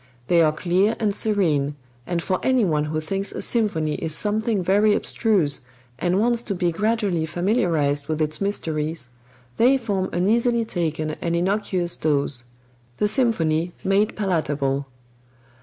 They 0.29 0.41
are 0.41 0.51
clear 0.51 0.95
and 0.99 1.13
serene, 1.13 1.75
and 2.07 2.23
for 2.23 2.39
any 2.41 2.65
one 2.65 2.85
who 2.85 2.99
thinks 2.99 3.31
a 3.31 3.39
symphony 3.43 3.93
is 3.93 4.15
something 4.15 4.63
very 4.63 4.95
abstruse 4.95 5.61
and 5.99 6.19
wants 6.19 6.41
to 6.41 6.55
be 6.55 6.71
gradually 6.71 7.27
familiarized 7.27 8.07
with 8.07 8.19
its 8.19 8.41
mysteries, 8.41 9.09
they 9.57 9.77
form 9.77 10.09
an 10.11 10.27
easily 10.27 10.65
taken 10.65 11.11
and 11.21 11.35
innocuous 11.35 11.95
dose 11.95 12.45
the 12.97 13.07
symphony 13.07 13.73
made 13.83 14.15
palatable. 14.15 14.87